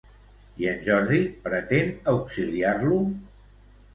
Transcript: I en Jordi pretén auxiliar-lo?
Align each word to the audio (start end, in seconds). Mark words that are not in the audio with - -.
I 0.61 0.67
en 0.71 0.79
Jordi 0.87 1.19
pretén 1.43 1.93
auxiliar-lo? 2.13 2.97